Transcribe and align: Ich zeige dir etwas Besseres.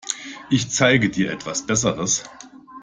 Ich 0.49 0.71
zeige 0.71 1.11
dir 1.11 1.29
etwas 1.31 1.67
Besseres. 1.67 2.23